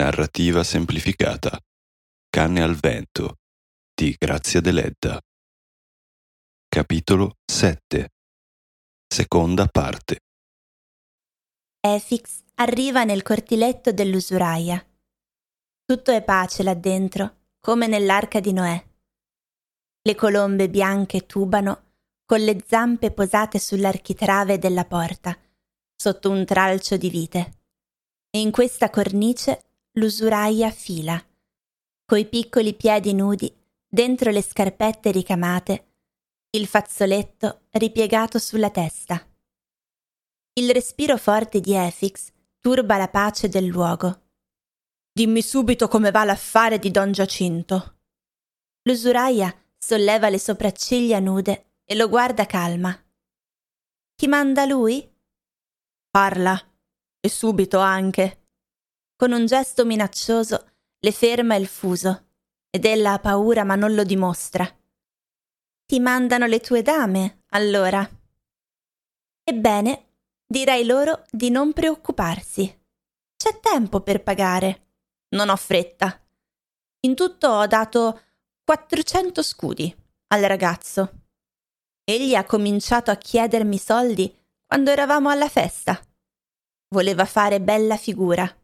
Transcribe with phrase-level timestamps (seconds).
[0.00, 1.60] Narrativa semplificata.
[2.30, 3.36] Canne al vento
[3.94, 5.20] di Grazia Deledda.
[6.66, 8.08] Capitolo 7.
[9.06, 10.20] Seconda parte.
[11.80, 14.82] Efix arriva nel cortiletto dell'usuraia.
[15.84, 18.82] Tutto è pace là dentro, come nell'arca di Noè.
[20.00, 21.92] Le colombe bianche tubano
[22.24, 25.38] con le zampe posate sull'architrave della porta,
[25.94, 27.58] sotto un tralcio di vite.
[28.30, 29.64] E in questa cornice
[30.00, 31.22] l'usuraia fila,
[32.06, 33.54] coi piccoli piedi nudi
[33.86, 35.88] dentro le scarpette ricamate,
[36.52, 39.22] il fazzoletto ripiegato sulla testa.
[40.54, 44.28] Il respiro forte di Efix turba la pace del luogo.
[45.12, 47.98] Dimmi subito come va l'affare di Don Giacinto.
[48.84, 52.98] L'usuraia solleva le sopracciglia nude e lo guarda calma.
[54.14, 55.06] Ti manda lui?
[56.10, 56.58] Parla,
[57.20, 58.39] e subito anche.
[59.20, 62.28] Con un gesto minaccioso le ferma il fuso
[62.70, 64.66] ed ella ha paura ma non lo dimostra.
[65.84, 68.08] Ti mandano le tue dame, allora.
[69.44, 70.12] Ebbene,
[70.46, 72.64] direi loro di non preoccuparsi.
[73.36, 74.86] C'è tempo per pagare.
[75.34, 76.18] Non ho fretta.
[77.00, 78.22] In tutto ho dato
[78.64, 79.94] 400 scudi
[80.28, 81.24] al ragazzo.
[82.04, 86.02] Egli ha cominciato a chiedermi soldi quando eravamo alla festa.
[86.88, 88.54] Voleva fare bella figura.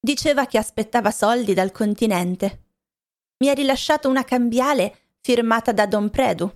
[0.00, 2.66] Diceva che aspettava soldi dal continente.
[3.38, 6.50] Mi ha rilasciato una cambiale firmata da Don Predu.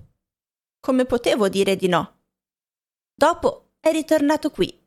[0.81, 2.21] Come potevo dire di no?
[3.15, 4.81] Dopo è ritornato qui.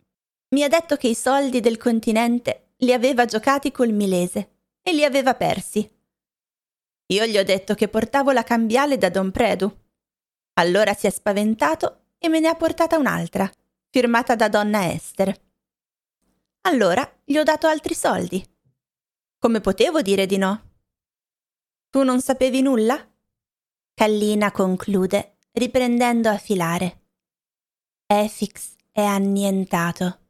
[0.56, 5.04] Mi ha detto che i soldi del continente li aveva giocati col milese e li
[5.04, 5.90] aveva persi.
[7.08, 9.74] Io gli ho detto che portavo la cambiale da Don Predu.
[10.54, 13.50] Allora si è spaventato e me ne ha portata un'altra,
[13.90, 15.38] firmata da donna Esther.
[16.66, 18.44] Allora gli ho dato altri soldi.
[19.38, 20.72] Come potevo dire di no?
[21.92, 23.08] Tu non sapevi nulla?
[23.94, 27.04] Callina conclude, riprendendo a filare.
[28.08, 30.22] Efix è annientato.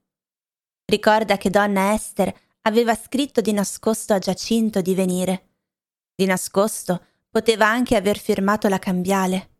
[0.83, 5.53] Ricorda che donna Esther aveva scritto di nascosto a Giacinto di venire.
[6.13, 9.51] Di nascosto poteva anche aver firmato la cambiale.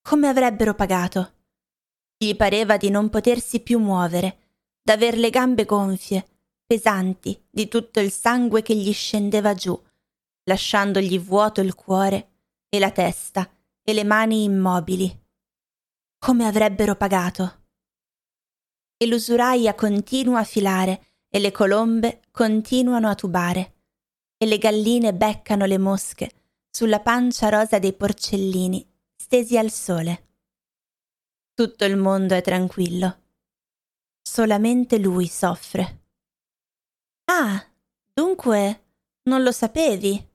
[0.00, 1.34] Come avrebbero pagato?
[2.16, 4.43] Gli pareva di non potersi più muovere
[4.84, 6.26] d'aver le gambe gonfie,
[6.66, 9.80] pesanti di tutto il sangue che gli scendeva giù,
[10.44, 12.32] lasciandogli vuoto il cuore
[12.68, 13.50] e la testa
[13.82, 15.22] e le mani immobili.
[16.18, 17.62] Come avrebbero pagato?
[18.98, 23.72] E l'usuraia continua a filare e le colombe continuano a tubare
[24.36, 26.30] e le galline beccano le mosche
[26.70, 28.86] sulla pancia rosa dei porcellini
[29.16, 30.28] stesi al sole.
[31.54, 33.22] Tutto il mondo è tranquillo
[34.34, 36.06] Solamente lui soffre.
[37.26, 37.64] Ah,
[38.12, 38.86] dunque
[39.28, 40.28] non lo sapevi?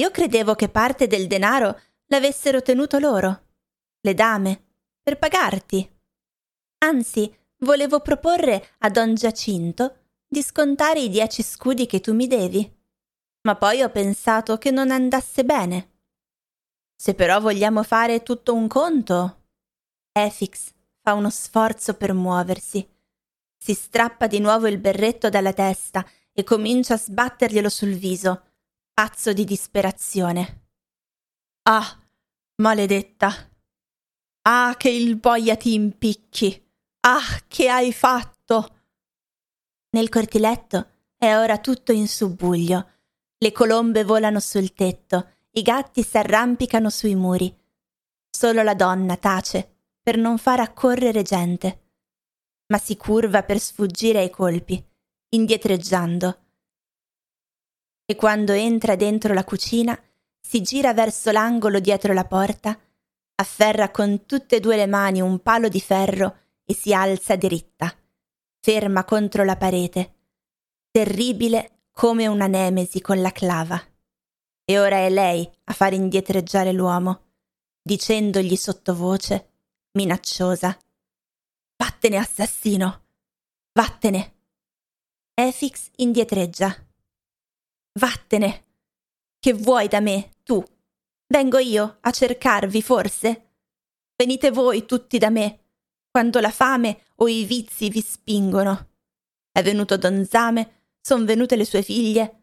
[0.00, 3.48] Io credevo che parte del denaro l'avessero tenuto loro,
[4.00, 4.64] le dame,
[5.02, 5.86] per pagarti.
[6.86, 12.80] Anzi, volevo proporre a don Giacinto di scontare i dieci scudi che tu mi devi.
[13.42, 15.90] Ma poi ho pensato che non andasse bene.
[16.96, 19.48] Se però vogliamo fare tutto un conto.
[20.12, 20.72] Efix
[21.02, 22.88] fa uno sforzo per muoversi
[23.62, 28.42] si strappa di nuovo il berretto dalla testa e comincia a sbatterglielo sul viso,
[28.92, 30.64] pazzo di disperazione.
[31.68, 31.96] Ah,
[32.56, 33.32] maledetta!
[34.48, 36.60] Ah, che il boia ti impicchi!
[37.02, 38.80] Ah, che hai fatto!
[39.90, 42.88] Nel cortiletto è ora tutto in subbuglio.
[43.38, 47.56] Le colombe volano sul tetto, i gatti s'arrampicano sui muri.
[48.28, 51.81] Solo la donna tace per non far accorrere gente
[52.72, 54.82] ma si curva per sfuggire ai colpi,
[55.28, 56.38] indietreggiando.
[58.06, 59.98] E quando entra dentro la cucina,
[60.40, 62.78] si gira verso l'angolo dietro la porta,
[63.34, 67.94] afferra con tutte e due le mani un palo di ferro e si alza diritta,
[68.58, 70.14] ferma contro la parete,
[70.90, 73.78] terribile come una nemesi con la clava.
[74.64, 77.32] E ora è lei a far indietreggiare l'uomo,
[77.82, 79.50] dicendogli sottovoce,
[79.92, 80.74] minacciosa,
[81.82, 83.06] Vattene, assassino!
[83.72, 84.34] Vattene!
[85.34, 86.72] Efix indietreggia.
[87.98, 88.66] Vattene!
[89.40, 90.62] Che vuoi da me, tu?
[91.26, 93.54] Vengo io a cercarvi, forse?
[94.14, 95.70] Venite voi tutti da me,
[96.08, 98.90] quando la fame o i vizi vi spingono.
[99.50, 102.42] È venuto Don Zame, son venute le sue figlie,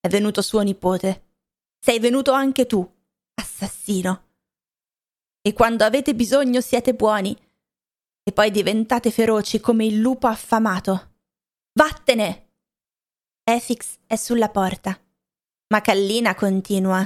[0.00, 1.36] è venuto suo nipote.
[1.78, 2.84] Sei venuto anche tu,
[3.34, 4.30] assassino.
[5.42, 7.38] E quando avete bisogno siete buoni,
[8.30, 11.14] e poi diventate feroci come il lupo affamato.
[11.72, 12.52] Vattene!
[13.42, 14.96] Efix è sulla porta,
[15.72, 17.04] ma Kallina continua.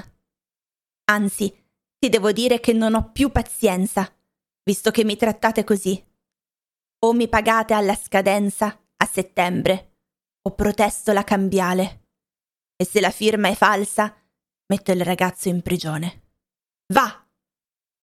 [1.04, 1.50] Anzi,
[1.98, 4.14] ti devo dire che non ho più pazienza,
[4.64, 6.04] visto che mi trattate così.
[7.06, 9.96] O mi pagate alla scadenza, a settembre,
[10.42, 12.08] o protesto la cambiale.
[12.76, 14.14] E se la firma è falsa,
[14.66, 16.22] metto il ragazzo in prigione.
[16.92, 17.23] Va!